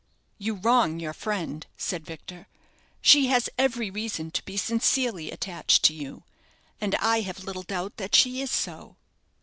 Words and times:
"You 0.39 0.55
wrong 0.55 0.99
your 0.99 1.13
friend," 1.13 1.63
said 1.77 2.07
Victor. 2.07 2.47
"She 3.03 3.27
has 3.27 3.51
every 3.55 3.91
reason 3.91 4.31
to 4.31 4.41
be 4.45 4.57
sincerely 4.57 5.29
attached 5.29 5.83
to 5.83 5.93
you, 5.93 6.23
and 6.81 6.95
I 6.95 7.19
have 7.21 7.43
little 7.43 7.61
doubt 7.61 7.97
that 7.97 8.15
she 8.15 8.41
is 8.41 8.49
so." 8.49 8.95